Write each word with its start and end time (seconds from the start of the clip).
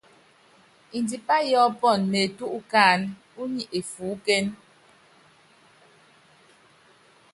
Ndipá 0.99 1.37
yɔɔ́pɔnɔ 1.51 2.05
neetú 2.11 2.45
ukáánɛ́, 2.57 3.11
únyi 3.41 3.63
efuúkéne. 3.77 4.51